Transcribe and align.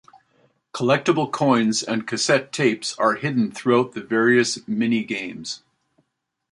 Collectible 0.73 1.31
coins 1.31 1.83
and 1.83 2.07
cassette 2.07 2.51
tapes 2.51 2.97
are 2.97 3.13
hidden 3.17 3.51
throughout 3.51 3.91
the 3.91 4.01
various 4.01 4.57
minigames. 4.67 5.59